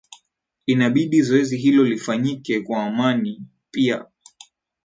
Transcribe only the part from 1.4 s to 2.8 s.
hilo lifanyike